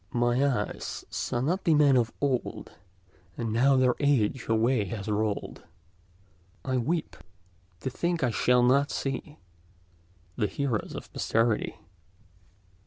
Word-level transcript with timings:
"My 0.11 0.43
eyes 0.43 1.05
saw 1.11 1.41
not 1.41 1.63
the 1.63 1.75
men 1.75 1.95
of 1.95 2.11
old; 2.21 2.71
And 3.37 3.53
now 3.53 3.75
their 3.75 3.93
age 3.99 4.47
away 4.49 4.85
has 4.85 5.07
rolled. 5.07 5.61
I 6.65 6.77
weep—to 6.77 7.89
think 7.91 8.23
I 8.23 8.31
shall 8.31 8.63
not 8.63 8.89
see 8.89 9.37
The 10.37 10.47
heroes 10.47 10.95
of 10.95 11.13
posterity." 11.13 11.75